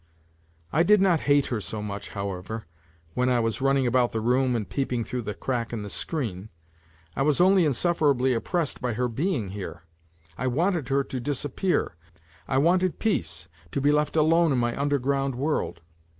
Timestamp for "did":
0.81-0.99